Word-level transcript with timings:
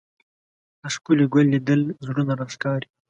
د 0.81 0.83
ښکلي 0.93 1.25
ګل 1.33 1.45
لیدل 1.53 1.81
زړونه 2.05 2.33
راښکاري 2.39 2.87